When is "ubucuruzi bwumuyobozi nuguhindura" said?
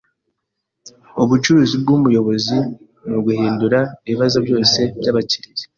1.23-3.79